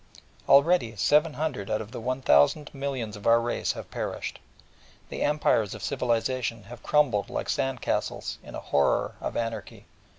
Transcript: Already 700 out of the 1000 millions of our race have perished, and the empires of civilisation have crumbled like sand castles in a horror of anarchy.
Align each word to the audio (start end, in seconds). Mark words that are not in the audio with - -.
Already 0.49 0.95
700 0.95 1.69
out 1.69 1.79
of 1.79 1.91
the 1.91 2.01
1000 2.01 2.73
millions 2.73 3.15
of 3.15 3.27
our 3.27 3.39
race 3.39 3.73
have 3.73 3.91
perished, 3.91 4.39
and 4.55 5.09
the 5.09 5.21
empires 5.21 5.75
of 5.75 5.83
civilisation 5.83 6.63
have 6.63 6.81
crumbled 6.81 7.29
like 7.29 7.49
sand 7.49 7.81
castles 7.81 8.39
in 8.43 8.55
a 8.55 8.59
horror 8.71 9.13
of 9.21 9.37
anarchy. 9.37 9.85